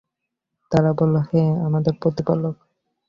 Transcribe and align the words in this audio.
তারা 0.71 0.91
বলল, 0.99 1.15
হে 1.29 1.43
আমাদের 1.67 1.93
প্রতিপালক! 2.01 2.55